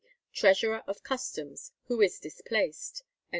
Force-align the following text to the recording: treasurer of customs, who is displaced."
treasurer 0.33 0.81
of 0.87 1.03
customs, 1.03 1.73
who 1.83 2.01
is 2.01 2.17
displaced." 2.17 3.03